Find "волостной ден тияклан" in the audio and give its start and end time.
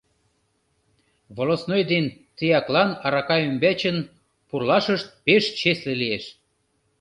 1.35-2.89